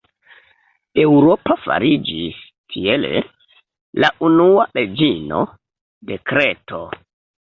Eŭropa 1.01 1.57
fariĝis, 1.65 2.39
tiele, 2.75 3.21
la 4.05 4.09
unua 4.29 4.65
reĝino 4.79 5.43
de 6.11 6.19
Kreto. 6.31 6.81